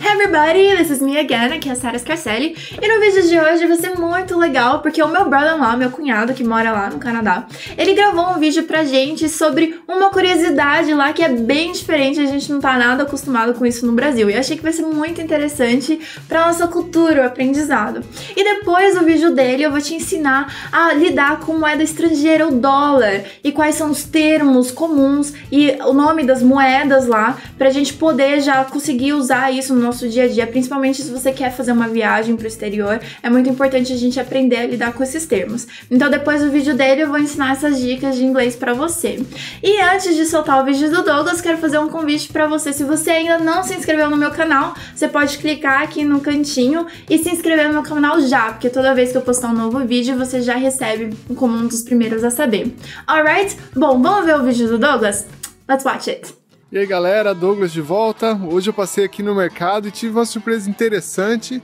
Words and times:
Hey 0.00 0.12
everybody, 0.12 0.76
this 0.76 0.90
is 0.90 1.02
me 1.02 1.18
again, 1.18 1.52
aqui 1.52 1.68
é 1.68 1.72
a 1.72 1.74
Sarah 1.74 1.98
Scarcelli. 1.98 2.54
E 2.80 2.88
no 2.88 3.00
vídeo 3.00 3.28
de 3.28 3.40
hoje 3.40 3.66
vai 3.66 3.76
ser 3.76 3.98
muito 3.98 4.38
legal 4.38 4.80
porque 4.80 5.02
o 5.02 5.08
meu 5.08 5.28
brother 5.28 5.58
lá, 5.58 5.76
meu 5.76 5.90
cunhado 5.90 6.32
que 6.34 6.44
mora 6.44 6.70
lá 6.70 6.88
no 6.88 7.00
Canadá, 7.00 7.48
ele 7.76 7.94
gravou 7.94 8.30
um 8.30 8.38
vídeo 8.38 8.62
pra 8.62 8.84
gente 8.84 9.28
sobre 9.28 9.80
uma 9.88 10.10
curiosidade 10.10 10.94
lá 10.94 11.12
que 11.12 11.20
é 11.20 11.28
bem 11.28 11.72
diferente, 11.72 12.20
a 12.20 12.26
gente 12.26 12.50
não 12.52 12.60
tá 12.60 12.78
nada 12.78 13.02
acostumado 13.02 13.54
com 13.54 13.66
isso 13.66 13.84
no 13.84 13.92
Brasil. 13.92 14.30
E 14.30 14.34
eu 14.34 14.38
achei 14.38 14.56
que 14.56 14.62
vai 14.62 14.72
ser 14.72 14.82
muito 14.82 15.20
interessante 15.20 15.98
pra 16.28 16.46
nossa 16.46 16.68
cultura, 16.68 17.22
o 17.22 17.26
aprendizado. 17.26 18.00
E 18.36 18.44
depois 18.44 18.96
do 18.96 19.04
vídeo 19.04 19.34
dele 19.34 19.64
eu 19.64 19.72
vou 19.72 19.80
te 19.80 19.94
ensinar 19.94 20.70
a 20.70 20.92
lidar 20.94 21.40
com 21.40 21.58
moeda 21.58 21.82
estrangeira, 21.82 22.46
o 22.46 22.52
dólar, 22.52 23.24
e 23.42 23.50
quais 23.50 23.74
são 23.74 23.90
os 23.90 24.04
termos 24.04 24.70
comuns 24.70 25.34
e 25.50 25.76
o 25.84 25.92
nome 25.92 26.22
das 26.22 26.40
moedas 26.40 27.08
lá 27.08 27.36
pra 27.58 27.70
gente 27.70 27.94
poder 27.94 28.40
já 28.40 28.64
conseguir 28.64 29.12
usar 29.12 29.52
isso 29.52 29.74
no 29.74 29.87
nosso 29.88 30.08
dia 30.08 30.24
a 30.24 30.28
dia, 30.28 30.46
principalmente 30.46 31.02
se 31.02 31.10
você 31.10 31.32
quer 31.32 31.50
fazer 31.50 31.72
uma 31.72 31.88
viagem 31.88 32.36
para 32.36 32.44
o 32.44 32.46
exterior, 32.46 33.00
é 33.22 33.30
muito 33.30 33.48
importante 33.48 33.92
a 33.92 33.96
gente 33.96 34.20
aprender 34.20 34.56
a 34.56 34.66
lidar 34.66 34.92
com 34.92 35.02
esses 35.02 35.26
termos. 35.26 35.66
Então, 35.90 36.10
depois 36.10 36.42
do 36.42 36.50
vídeo 36.50 36.74
dele, 36.74 37.02
eu 37.02 37.08
vou 37.08 37.18
ensinar 37.18 37.52
essas 37.52 37.80
dicas 37.80 38.16
de 38.16 38.24
inglês 38.24 38.54
para 38.54 38.74
você. 38.74 39.20
E 39.62 39.80
antes 39.80 40.14
de 40.14 40.26
soltar 40.26 40.62
o 40.62 40.64
vídeo 40.64 40.90
do 40.90 41.02
Douglas, 41.02 41.40
quero 41.40 41.58
fazer 41.58 41.78
um 41.78 41.88
convite 41.88 42.30
para 42.30 42.46
você. 42.46 42.72
Se 42.72 42.84
você 42.84 43.10
ainda 43.10 43.38
não 43.38 43.62
se 43.62 43.74
inscreveu 43.74 44.10
no 44.10 44.16
meu 44.16 44.30
canal, 44.30 44.74
você 44.94 45.08
pode 45.08 45.38
clicar 45.38 45.82
aqui 45.82 46.04
no 46.04 46.20
cantinho 46.20 46.86
e 47.08 47.18
se 47.18 47.30
inscrever 47.30 47.66
no 47.68 47.74
meu 47.74 47.82
canal 47.82 48.20
já, 48.20 48.52
porque 48.52 48.68
toda 48.68 48.94
vez 48.94 49.10
que 49.10 49.16
eu 49.16 49.22
postar 49.22 49.48
um 49.48 49.54
novo 49.54 49.78
vídeo, 49.86 50.16
você 50.16 50.42
já 50.42 50.54
recebe 50.54 51.16
como 51.34 51.56
um 51.56 51.66
dos 51.66 51.82
primeiros 51.82 52.22
a 52.22 52.30
saber. 52.30 52.74
Alright? 53.06 53.56
Bom, 53.74 54.00
vamos 54.00 54.26
ver 54.26 54.36
o 54.36 54.44
vídeo 54.44 54.68
do 54.68 54.78
Douglas? 54.78 55.26
Let's 55.66 55.84
watch 55.84 56.10
it! 56.10 56.37
E 56.70 56.76
aí 56.76 56.84
galera, 56.84 57.34
Douglas 57.34 57.72
de 57.72 57.80
volta. 57.80 58.34
Hoje 58.34 58.68
eu 58.68 58.74
passei 58.74 59.02
aqui 59.02 59.22
no 59.22 59.34
mercado 59.34 59.88
e 59.88 59.90
tive 59.90 60.14
uma 60.14 60.26
surpresa 60.26 60.68
interessante. 60.68 61.62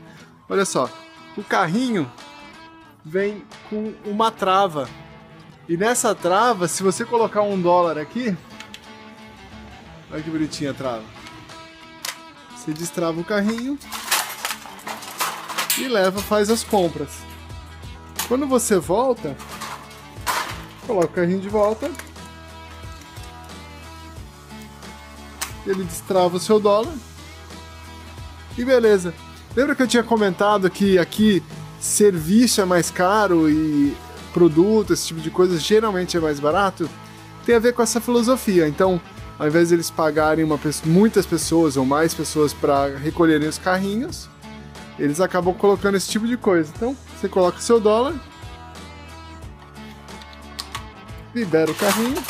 Olha 0.49 0.65
só, 0.65 0.89
o 1.37 1.45
carrinho 1.45 2.11
vem 3.05 3.45
com 3.69 3.93
uma 4.07 4.31
trava. 4.31 4.89
E 5.69 5.77
nessa 5.77 6.15
trava, 6.15 6.67
se 6.69 6.83
você 6.83 7.05
colocar 7.05 7.43
um 7.43 7.61
dólar 7.61 7.99
aqui, 7.99 8.35
olha 10.11 10.23
que 10.23 10.31
bonitinha 10.31 10.71
a 10.71 10.75
trava. 10.75 11.05
Você 12.57 12.73
destrava 12.73 13.21
o 13.21 13.25
carrinho 13.25 13.79
e 15.77 15.87
leva, 15.87 16.19
faz 16.23 16.49
as 16.49 16.65
compras. 16.65 17.19
Quando 18.27 18.47
você 18.47 18.79
volta, 18.79 19.37
coloca 20.87 21.09
o 21.09 21.11
carrinho 21.11 21.41
de 21.41 21.49
volta 21.51 21.91
ele 25.67 25.85
destrava 25.85 26.37
o 26.37 26.41
seu 26.41 26.61
dólar. 26.61 26.93
E 28.57 28.65
beleza. 28.65 29.15
Lembra 29.57 29.75
que 29.75 29.83
eu 29.83 29.89
tinha 29.89 30.03
comentado 30.03 30.69
que 30.71 30.99
aqui 30.99 31.43
serviço 31.81 32.61
é 32.61 32.65
mais 32.65 32.91
caro 32.91 33.49
e 33.49 33.97
produto, 34.33 34.93
esse 34.93 35.07
tipo 35.07 35.21
de 35.21 35.31
coisa, 35.31 35.59
geralmente 35.59 36.17
é 36.17 36.21
mais 36.21 36.41
barato? 36.41 36.89
Tem 37.47 37.55
a 37.55 37.59
ver 37.59 37.73
com 37.73 37.83
essa 37.83 38.01
filosofia. 38.01 38.67
Então, 38.67 39.01
ao 39.39 39.47
invés 39.47 39.69
de 39.69 39.75
eles 39.75 39.91
pagarem 39.91 40.45
uma, 40.45 40.59
muitas 40.85 41.25
pessoas 41.27 41.77
ou 41.77 41.85
mais 41.85 42.15
pessoas 42.15 42.53
para 42.53 42.97
recolherem 42.97 43.49
os 43.49 43.59
carrinhos, 43.59 44.29
eles 44.99 45.21
acabam 45.21 45.55
colocando 45.55 45.97
esse 45.97 46.09
tipo 46.09 46.27
de 46.27 46.37
coisa. 46.37 46.73
Então, 46.75 46.97
você 47.17 47.29
coloca 47.29 47.59
o 47.59 47.63
seu 47.63 47.79
dólar, 47.81 48.15
libera 51.35 51.71
o 51.71 51.75
carrinho, 51.75 52.23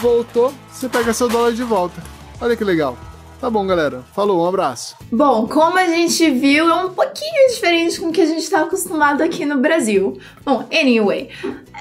voltou, 0.00 0.52
você 0.80 0.88
pega 0.88 1.12
seu 1.12 1.28
dólar 1.28 1.52
de 1.52 1.62
volta. 1.62 2.02
Olha 2.40 2.56
que 2.56 2.64
legal. 2.64 2.96
Tá 3.38 3.50
bom, 3.50 3.66
galera. 3.66 4.02
Falou, 4.14 4.42
um 4.42 4.48
abraço. 4.48 4.96
Bom, 5.12 5.46
como 5.46 5.76
a 5.76 5.86
gente 5.86 6.30
viu, 6.30 6.70
é 6.70 6.74
um 6.74 6.88
pouquinho 6.88 7.48
diferente 7.50 8.00
com 8.00 8.08
o 8.08 8.12
que 8.12 8.22
a 8.22 8.26
gente 8.26 8.40
está 8.40 8.62
acostumado 8.62 9.22
aqui 9.22 9.44
no 9.44 9.58
Brasil. 9.58 10.18
Bom, 10.42 10.66
anyway, 10.72 11.28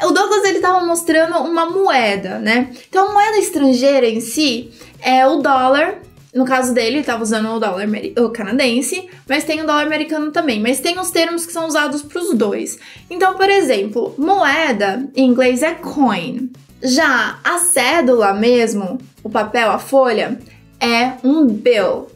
o 0.03 0.11
Douglas 0.11 0.44
ele 0.44 0.59
tava 0.59 0.85
mostrando 0.85 1.38
uma 1.38 1.66
moeda, 1.66 2.40
né? 2.40 2.72
Então, 2.90 3.09
a 3.09 3.13
moeda 3.13 3.38
estrangeira 3.38 4.06
em 4.06 4.19
si 4.19 4.69
é 5.00 5.25
o 5.25 5.38
dólar. 5.38 6.00
No 6.34 6.44
caso 6.44 6.74
dele, 6.74 6.97
ele 6.97 7.03
tava 7.03 7.24
usando 7.24 7.47
o 7.50 7.59
dólar 7.59 7.88
o 8.19 8.29
canadense, 8.31 9.07
mas 9.29 9.45
tem 9.45 9.62
o 9.62 9.66
dólar 9.66 9.84
americano 9.84 10.29
também. 10.31 10.62
Mas 10.62 10.81
tem 10.81 11.00
os 11.00 11.09
termos 11.09 11.45
que 11.45 11.53
são 11.53 11.68
usados 11.68 12.01
para 12.01 12.22
os 12.22 12.34
dois. 12.34 12.78
Então, 13.09 13.35
por 13.35 13.50
exemplo, 13.50 14.13
moeda 14.18 15.09
em 15.16 15.29
inglês 15.29 15.63
é 15.63 15.74
coin. 15.74 16.50
Já 16.81 17.40
a 17.44 17.57
cédula 17.59 18.34
mesmo, 18.34 18.97
o 19.23 19.29
papel, 19.29 19.69
a 19.72 19.79
folha, 19.79 20.40
é 20.79 21.13
um 21.23 21.45
bill. 21.45 22.07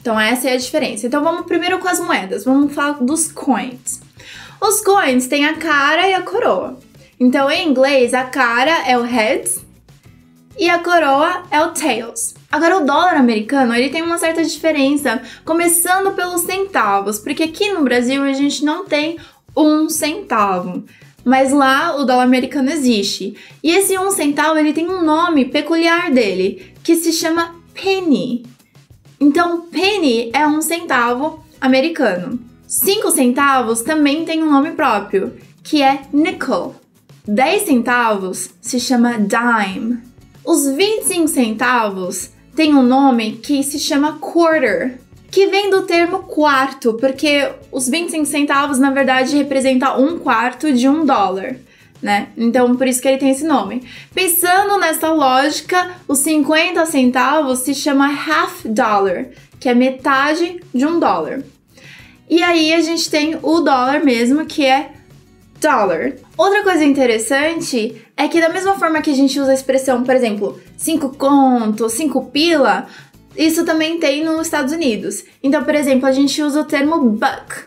Então 0.00 0.18
essa 0.18 0.48
é 0.48 0.52
a 0.52 0.58
diferença. 0.58 1.06
Então 1.06 1.24
vamos 1.24 1.46
primeiro 1.46 1.78
com 1.78 1.88
as 1.88 1.98
moedas. 1.98 2.44
Vamos 2.44 2.72
falar 2.72 3.02
dos 3.02 3.30
coins. 3.30 4.00
Os 4.60 4.80
coins 4.80 5.26
têm 5.26 5.44
a 5.44 5.56
cara 5.56 6.08
e 6.08 6.14
a 6.14 6.22
coroa. 6.22 6.78
Então 7.18 7.50
em 7.50 7.68
inglês 7.68 8.14
a 8.14 8.24
cara 8.24 8.88
é 8.88 8.96
o 8.96 9.02
heads 9.02 9.64
e 10.58 10.70
a 10.70 10.78
coroa 10.78 11.42
é 11.50 11.60
o 11.60 11.72
tails. 11.72 12.34
Agora 12.50 12.78
o 12.78 12.84
dólar 12.84 13.16
americano, 13.16 13.74
ele 13.74 13.90
tem 13.90 14.02
uma 14.02 14.18
certa 14.18 14.44
diferença, 14.44 15.20
começando 15.44 16.14
pelos 16.14 16.42
centavos, 16.42 17.18
porque 17.18 17.42
aqui 17.42 17.72
no 17.72 17.82
Brasil 17.82 18.22
a 18.22 18.32
gente 18.32 18.64
não 18.64 18.84
tem 18.84 19.18
um 19.56 19.88
centavo 19.88 20.84
mas 21.26 21.52
lá 21.52 21.96
o 21.96 22.04
dólar 22.04 22.22
americano 22.22 22.70
existe. 22.70 23.34
E 23.60 23.72
esse 23.72 23.98
um 23.98 24.12
centavo 24.12 24.56
ele 24.56 24.72
tem 24.72 24.88
um 24.88 25.02
nome 25.02 25.46
peculiar 25.46 26.08
dele, 26.08 26.72
que 26.84 26.94
se 26.94 27.12
chama 27.12 27.56
penny. 27.74 28.46
Então, 29.18 29.62
penny 29.62 30.30
é 30.32 30.46
um 30.46 30.62
centavo 30.62 31.44
americano. 31.60 32.38
Cinco 32.64 33.10
centavos 33.10 33.82
também 33.82 34.24
tem 34.24 34.40
um 34.40 34.52
nome 34.52 34.70
próprio, 34.70 35.34
que 35.64 35.82
é 35.82 36.02
nickel. 36.12 36.76
10 37.26 37.62
centavos 37.62 38.50
se 38.60 38.78
chama 38.78 39.18
dime. 39.18 39.98
Os 40.44 40.68
25 40.68 41.26
centavos 41.26 42.30
têm 42.54 42.72
um 42.72 42.84
nome 42.84 43.32
que 43.32 43.64
se 43.64 43.80
chama 43.80 44.18
quarter 44.20 45.00
que 45.36 45.48
vem 45.48 45.68
do 45.68 45.82
termo 45.82 46.20
quarto, 46.20 46.94
porque 46.94 47.46
os 47.70 47.86
25 47.90 48.24
centavos 48.24 48.78
na 48.78 48.90
verdade 48.90 49.36
representa 49.36 49.94
um 49.94 50.18
quarto 50.18 50.72
de 50.72 50.88
um 50.88 51.04
dólar. 51.04 51.56
Né? 52.00 52.28
Então, 52.38 52.74
por 52.74 52.88
isso 52.88 53.02
que 53.02 53.08
ele 53.08 53.18
tem 53.18 53.28
esse 53.28 53.44
nome. 53.44 53.86
Pensando 54.14 54.78
nessa 54.78 55.12
lógica, 55.12 55.90
os 56.08 56.20
50 56.20 56.86
centavos 56.86 57.58
se 57.58 57.74
chama 57.74 58.06
half 58.06 58.64
dollar, 58.64 59.26
que 59.60 59.68
é 59.68 59.74
metade 59.74 60.58
de 60.74 60.86
um 60.86 60.98
dólar. 60.98 61.42
E 62.30 62.42
aí 62.42 62.72
a 62.72 62.80
gente 62.80 63.10
tem 63.10 63.36
o 63.42 63.60
dólar 63.60 64.02
mesmo, 64.02 64.46
que 64.46 64.64
é 64.64 64.90
dollar. 65.60 66.12
Outra 66.34 66.62
coisa 66.62 66.82
interessante 66.82 68.02
é 68.16 68.26
que 68.26 68.40
da 68.40 68.48
mesma 68.48 68.78
forma 68.78 69.02
que 69.02 69.10
a 69.10 69.14
gente 69.14 69.38
usa 69.38 69.50
a 69.50 69.54
expressão, 69.54 70.02
por 70.02 70.14
exemplo, 70.14 70.58
5 70.78 71.10
conto, 71.16 71.88
5 71.88 72.24
pila, 72.26 72.86
isso 73.36 73.64
também 73.64 73.98
tem 73.98 74.24
nos 74.24 74.46
Estados 74.46 74.72
Unidos. 74.72 75.24
Então, 75.42 75.62
por 75.62 75.74
exemplo, 75.74 76.06
a 76.06 76.12
gente 76.12 76.42
usa 76.42 76.60
o 76.60 76.64
termo 76.64 77.10
buck. 77.10 77.66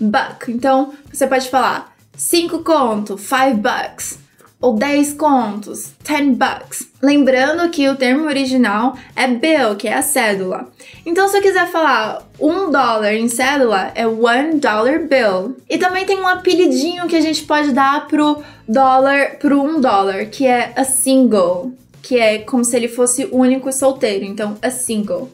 Buck. 0.00 0.50
Então, 0.50 0.92
você 1.12 1.26
pode 1.26 1.48
falar 1.48 1.94
5 2.16 2.60
contos, 2.60 3.20
5 3.22 3.56
bucks. 3.56 4.18
Ou 4.60 4.74
10 4.74 5.14
contos, 5.14 5.92
10 6.06 6.36
bucks. 6.36 6.86
Lembrando 7.02 7.70
que 7.70 7.88
o 7.88 7.96
termo 7.96 8.26
original 8.26 8.94
é 9.16 9.26
bill, 9.26 9.74
que 9.76 9.88
é 9.88 9.94
a 9.94 10.02
cédula. 10.02 10.68
Então, 11.06 11.26
se 11.28 11.38
eu 11.38 11.42
quiser 11.42 11.66
falar 11.68 12.22
um 12.38 12.70
dólar 12.70 13.14
em 13.14 13.26
cédula, 13.26 13.90
é 13.94 14.06
one 14.06 14.60
dollar 14.60 15.00
bill. 15.00 15.56
E 15.66 15.78
também 15.78 16.04
tem 16.04 16.20
um 16.20 16.28
apelidinho 16.28 17.06
que 17.06 17.16
a 17.16 17.22
gente 17.22 17.42
pode 17.44 17.72
dar 17.72 18.06
pro 18.06 18.42
dólar, 18.68 19.36
pro 19.38 19.62
um 19.62 19.80
dólar, 19.80 20.26
que 20.26 20.46
é 20.46 20.74
a 20.76 20.84
single 20.84 21.72
que 22.02 22.18
é 22.18 22.38
como 22.38 22.64
se 22.64 22.76
ele 22.76 22.88
fosse 22.88 23.28
único 23.30 23.68
e 23.68 23.72
solteiro, 23.72 24.24
então 24.24 24.56
a 24.62 24.70
single. 24.70 25.30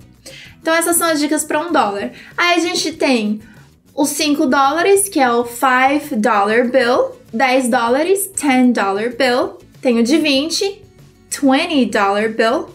Então 0.60 0.74
essas 0.74 0.96
são 0.96 1.08
as 1.08 1.20
dicas 1.20 1.44
para 1.44 1.60
um 1.60 1.72
dólar. 1.72 2.10
Aí 2.36 2.56
a 2.56 2.60
gente 2.60 2.92
tem 2.92 3.40
os 3.94 4.10
5 4.10 4.46
dólares, 4.46 5.08
que 5.08 5.18
é 5.18 5.30
o 5.30 5.44
5 5.44 6.16
dollar 6.16 6.68
bill, 6.68 7.12
10 7.32 7.68
dólares, 7.68 8.30
10 8.40 8.72
dollar 8.72 9.10
bill, 9.10 9.58
tem 9.80 9.98
o 9.98 10.02
de 10.02 10.18
20, 10.18 10.82
20 11.30 11.86
dollar 11.86 12.28
bill, 12.30 12.68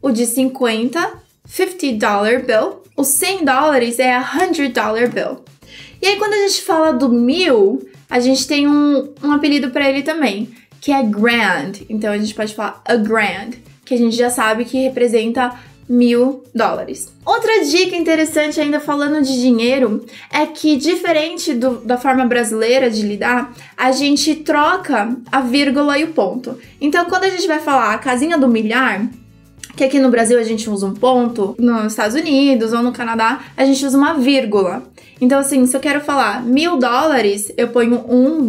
o 0.00 0.10
de 0.10 0.24
50, 0.24 1.14
50 1.44 1.92
dollar 1.98 2.42
bill, 2.42 2.82
os 2.96 3.08
100 3.08 3.44
dólares 3.44 3.98
é 3.98 4.14
a 4.14 4.24
100 4.24 4.70
dollar 4.70 5.08
bill. 5.10 5.44
E 6.00 6.06
aí 6.06 6.16
quando 6.16 6.32
a 6.32 6.48
gente 6.48 6.62
fala 6.62 6.92
do 6.92 7.08
mil, 7.08 7.86
a 8.08 8.20
gente 8.20 8.46
tem 8.46 8.66
um, 8.66 9.12
um 9.22 9.32
apelido 9.32 9.70
para 9.70 9.88
ele 9.88 10.02
também, 10.02 10.48
que 10.86 10.92
é 10.92 11.02
grand. 11.02 11.72
Então 11.90 12.12
a 12.12 12.16
gente 12.16 12.32
pode 12.32 12.54
falar 12.54 12.80
a 12.84 12.94
grand, 12.94 13.54
que 13.84 13.92
a 13.92 13.98
gente 13.98 14.14
já 14.14 14.30
sabe 14.30 14.64
que 14.64 14.84
representa 14.84 15.52
mil 15.88 16.44
dólares. 16.54 17.12
Outra 17.24 17.64
dica 17.64 17.96
interessante, 17.96 18.60
ainda 18.60 18.78
falando 18.78 19.20
de 19.20 19.40
dinheiro, 19.40 20.06
é 20.32 20.46
que 20.46 20.76
diferente 20.76 21.54
do, 21.54 21.78
da 21.78 21.98
forma 21.98 22.24
brasileira 22.24 22.88
de 22.88 23.02
lidar, 23.02 23.52
a 23.76 23.90
gente 23.90 24.36
troca 24.36 25.16
a 25.32 25.40
vírgula 25.40 25.98
e 25.98 26.04
o 26.04 26.12
ponto. 26.12 26.56
Então, 26.80 27.04
quando 27.06 27.24
a 27.24 27.30
gente 27.30 27.48
vai 27.48 27.58
falar 27.58 27.92
a 27.92 27.98
casinha 27.98 28.38
do 28.38 28.46
milhar, 28.46 29.08
que 29.76 29.82
aqui 29.82 29.98
no 29.98 30.08
Brasil 30.08 30.38
a 30.38 30.44
gente 30.44 30.70
usa 30.70 30.86
um 30.86 30.94
ponto, 30.94 31.56
nos 31.58 31.94
Estados 31.94 32.14
Unidos 32.14 32.72
ou 32.72 32.80
no 32.80 32.92
Canadá 32.92 33.40
a 33.56 33.64
gente 33.64 33.84
usa 33.84 33.98
uma 33.98 34.14
vírgula. 34.14 34.84
Então, 35.20 35.40
assim, 35.40 35.66
se 35.66 35.76
eu 35.76 35.80
quero 35.80 36.00
falar 36.00 36.44
mil 36.44 36.78
dólares, 36.78 37.50
eu 37.56 37.66
ponho 37.68 38.04
1, 38.08 38.48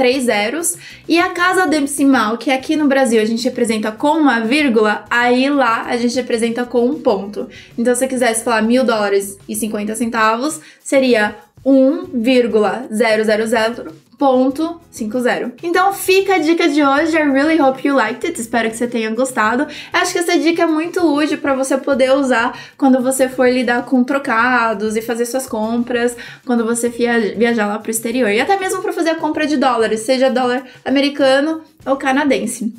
três 0.00 0.24
zeros. 0.24 0.78
E 1.06 1.18
a 1.18 1.28
casa 1.28 1.66
decimal, 1.66 2.38
que 2.38 2.50
aqui 2.50 2.74
no 2.74 2.88
Brasil 2.88 3.20
a 3.20 3.24
gente 3.26 3.44
representa 3.44 3.92
com 3.92 4.16
uma 4.16 4.40
vírgula, 4.40 5.04
aí 5.10 5.50
lá 5.50 5.82
a 5.82 5.96
gente 5.98 6.16
representa 6.16 6.64
com 6.64 6.86
um 6.86 7.02
ponto. 7.02 7.46
Então, 7.76 7.94
se 7.94 8.02
eu 8.02 8.08
quisesse 8.08 8.42
falar 8.42 8.62
mil 8.62 8.82
dólares 8.82 9.36
e 9.46 9.54
50 9.54 9.94
centavos, 9.94 10.58
seria 10.82 11.36
1,000.50. 11.64 14.00
Então 15.62 15.92
fica 15.92 16.34
a 16.34 16.38
dica 16.38 16.68
de 16.68 16.82
hoje. 16.82 17.16
I 17.16 17.22
really 17.22 17.60
hope 17.60 17.86
you 17.86 17.94
liked 17.96 18.26
it. 18.26 18.40
Espero 18.40 18.70
que 18.70 18.76
você 18.76 18.86
tenha 18.86 19.10
gostado. 19.10 19.66
Acho 19.92 20.12
que 20.12 20.18
essa 20.18 20.38
dica 20.38 20.62
é 20.62 20.66
muito 20.66 21.00
útil 21.00 21.38
para 21.38 21.54
você 21.54 21.76
poder 21.78 22.12
usar 22.12 22.56
quando 22.76 23.02
você 23.02 23.28
for 23.28 23.48
lidar 23.48 23.84
com 23.86 24.04
trocados 24.04 24.96
e 24.96 25.02
fazer 25.02 25.26
suas 25.26 25.46
compras, 25.46 26.16
quando 26.44 26.64
você 26.64 26.88
viajar 26.88 27.66
lá 27.66 27.78
pro 27.78 27.90
exterior. 27.90 28.30
E 28.30 28.40
até 28.40 28.58
mesmo 28.58 28.82
para 28.82 28.92
fazer 28.92 29.10
a 29.10 29.16
compra 29.16 29.46
de 29.46 29.56
dólares, 29.56 30.00
seja 30.00 30.30
dólar 30.30 30.64
americano 30.84 31.62
ou 31.86 31.96
canadense. 31.96 32.72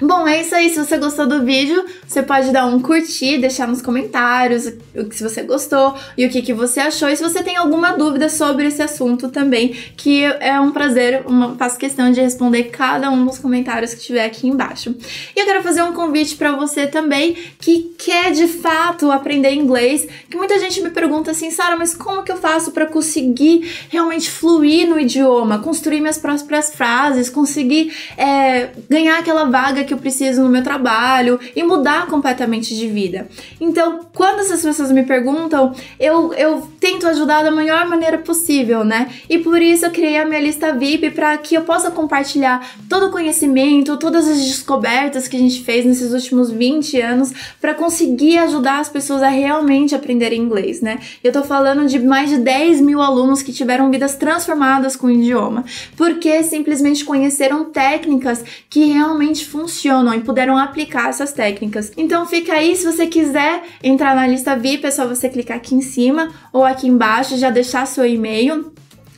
Bom, 0.00 0.26
é 0.26 0.40
isso 0.40 0.54
aí. 0.54 0.70
Se 0.70 0.78
você 0.78 0.98
gostou 0.98 1.26
do 1.26 1.44
vídeo, 1.44 1.84
você 2.06 2.22
pode 2.22 2.50
dar 2.50 2.66
um 2.66 2.80
curtir, 2.80 3.38
deixar 3.38 3.68
nos 3.68 3.80
comentários 3.80 4.66
o 4.94 5.04
que 5.04 5.16
se 5.16 5.22
você 5.22 5.42
gostou 5.42 5.94
e 6.18 6.26
o 6.26 6.30
que, 6.30 6.42
que 6.42 6.52
você 6.52 6.80
achou. 6.80 7.08
E 7.08 7.16
se 7.16 7.22
você 7.22 7.42
tem 7.42 7.56
alguma 7.56 7.92
dúvida 7.92 8.28
sobre 8.28 8.66
esse 8.66 8.82
assunto 8.82 9.28
também, 9.28 9.68
que 9.96 10.24
é 10.24 10.58
um 10.60 10.72
prazer, 10.72 11.22
uma, 11.26 11.54
faço 11.56 11.78
questão 11.78 12.10
de 12.10 12.20
responder 12.20 12.64
cada 12.64 13.10
um 13.10 13.24
dos 13.24 13.38
comentários 13.38 13.94
que 13.94 14.00
tiver 14.00 14.24
aqui 14.24 14.48
embaixo. 14.48 14.94
E 15.34 15.40
eu 15.40 15.46
quero 15.46 15.62
fazer 15.62 15.82
um 15.82 15.92
convite 15.92 16.36
para 16.36 16.52
você 16.52 16.86
também 16.86 17.36
que 17.60 17.94
quer 17.98 18.32
de 18.32 18.48
fato 18.48 19.10
aprender 19.10 19.52
inglês, 19.52 20.06
que 20.28 20.36
muita 20.36 20.58
gente 20.58 20.80
me 20.80 20.90
pergunta 20.90 21.30
assim, 21.30 21.50
Sara, 21.50 21.76
mas 21.76 21.94
como 21.94 22.22
que 22.22 22.32
eu 22.32 22.36
faço 22.36 22.72
para 22.72 22.86
conseguir 22.86 23.70
realmente 23.88 24.30
fluir 24.30 24.88
no 24.88 24.98
idioma, 24.98 25.60
construir 25.60 26.00
minhas 26.00 26.18
próprias 26.18 26.74
frases, 26.74 27.30
conseguir 27.30 27.94
é, 28.16 28.70
ganhar 28.88 29.18
aquela 29.18 29.44
vaga 29.44 29.83
que 29.84 29.94
eu 29.94 29.98
preciso 29.98 30.42
no 30.42 30.48
meu 30.48 30.62
trabalho 30.62 31.38
e 31.54 31.62
mudar 31.62 32.06
completamente 32.06 32.74
de 32.74 32.88
vida. 32.88 33.28
Então, 33.60 34.00
quando 34.12 34.40
essas 34.40 34.62
pessoas 34.62 34.90
me 34.90 35.02
perguntam, 35.02 35.74
eu, 35.98 36.32
eu 36.34 36.68
tento 36.80 37.06
ajudar 37.06 37.42
da 37.42 37.50
melhor 37.50 37.86
maneira 37.86 38.18
possível, 38.18 38.84
né? 38.84 39.10
E 39.28 39.38
por 39.38 39.60
isso 39.60 39.86
eu 39.86 39.90
criei 39.90 40.18
a 40.18 40.24
minha 40.24 40.40
lista 40.40 40.72
VIP 40.72 41.10
para 41.10 41.36
que 41.38 41.54
eu 41.54 41.62
possa 41.62 41.90
compartilhar 41.90 42.66
todo 42.88 43.06
o 43.06 43.10
conhecimento, 43.10 43.96
todas 43.96 44.28
as 44.28 44.38
descobertas 44.38 45.28
que 45.28 45.36
a 45.36 45.40
gente 45.40 45.62
fez 45.62 45.84
nesses 45.84 46.12
últimos 46.12 46.50
20 46.50 47.00
anos 47.00 47.32
para 47.60 47.74
conseguir 47.74 48.38
ajudar 48.38 48.80
as 48.80 48.88
pessoas 48.88 49.22
a 49.22 49.28
realmente 49.28 49.94
aprenderem 49.94 50.40
inglês, 50.40 50.80
né? 50.80 50.98
Eu 51.22 51.32
tô 51.32 51.42
falando 51.42 51.86
de 51.86 51.98
mais 51.98 52.30
de 52.30 52.38
10 52.38 52.80
mil 52.80 53.00
alunos 53.00 53.42
que 53.42 53.52
tiveram 53.52 53.90
vidas 53.90 54.14
transformadas 54.16 54.96
com 54.96 55.08
o 55.08 55.10
idioma, 55.10 55.64
porque 55.96 56.42
simplesmente 56.42 57.04
conheceram 57.04 57.64
técnicas 57.66 58.44
que 58.68 58.86
realmente 58.86 59.44
funcionam 59.44 59.73
funcionam 59.74 60.14
e 60.14 60.20
puderam 60.20 60.56
aplicar 60.56 61.08
essas 61.08 61.32
técnicas. 61.32 61.92
Então 61.96 62.24
fica 62.26 62.52
aí, 62.52 62.76
se 62.76 62.86
você 62.86 63.06
quiser 63.06 63.62
entrar 63.82 64.14
na 64.14 64.26
lista 64.26 64.56
VIP, 64.56 64.86
é 64.86 64.90
só 64.90 65.06
você 65.06 65.28
clicar 65.28 65.56
aqui 65.56 65.74
em 65.74 65.82
cima 65.82 66.30
ou 66.52 66.64
aqui 66.64 66.86
embaixo, 66.86 67.36
já 67.36 67.50
deixar 67.50 67.86
seu 67.86 68.06
e-mail 68.06 68.72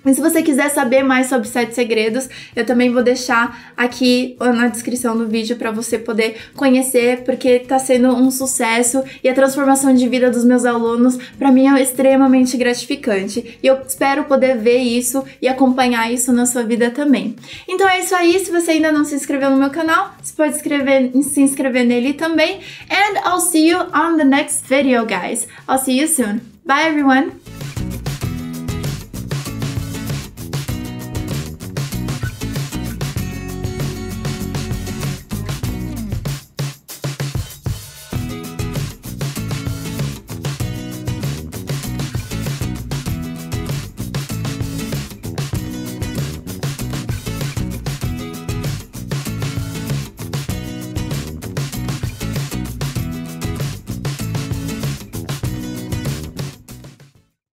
e 0.06 0.14
se 0.14 0.20
você 0.20 0.42
quiser 0.42 0.70
saber 0.70 1.02
mais 1.02 1.28
sobre 1.28 1.48
sete 1.48 1.74
segredos, 1.74 2.28
eu 2.54 2.64
também 2.64 2.92
vou 2.92 3.02
deixar 3.02 3.72
aqui 3.76 4.36
na 4.40 4.68
descrição 4.68 5.16
do 5.16 5.26
vídeo 5.26 5.56
para 5.56 5.70
você 5.70 5.98
poder 5.98 6.36
conhecer, 6.54 7.22
porque 7.24 7.58
tá 7.58 7.78
sendo 7.78 8.08
um 8.08 8.30
sucesso 8.30 9.02
e 9.22 9.28
a 9.28 9.34
transformação 9.34 9.94
de 9.94 10.08
vida 10.08 10.30
dos 10.30 10.44
meus 10.44 10.64
alunos 10.64 11.18
para 11.38 11.50
mim 11.50 11.68
é 11.68 11.82
extremamente 11.82 12.56
gratificante. 12.56 13.58
E 13.62 13.66
eu 13.66 13.80
espero 13.86 14.24
poder 14.24 14.56
ver 14.56 14.78
isso 14.78 15.24
e 15.42 15.48
acompanhar 15.48 16.12
isso 16.12 16.32
na 16.32 16.46
sua 16.46 16.62
vida 16.62 16.90
também. 16.90 17.34
Então 17.68 17.88
é 17.88 18.00
isso 18.00 18.14
aí, 18.14 18.38
se 18.38 18.50
você 18.50 18.72
ainda 18.72 18.92
não 18.92 19.04
se 19.04 19.14
inscreveu 19.14 19.50
no 19.50 19.56
meu 19.56 19.70
canal, 19.70 20.14
você 20.22 20.34
pode 20.34 20.54
inscrever, 20.54 21.10
se 21.22 21.40
inscrever 21.40 21.84
nele 21.84 22.12
também. 22.12 22.60
And 22.90 23.28
I'll 23.28 23.40
see 23.40 23.68
you 23.68 23.78
on 23.78 24.16
the 24.16 24.24
next 24.24 24.66
video, 24.68 25.04
guys. 25.04 25.46
I'll 25.68 25.78
see 25.78 25.98
you 26.00 26.08
soon. 26.08 26.40
Bye 26.64 26.88
everyone! 26.88 27.55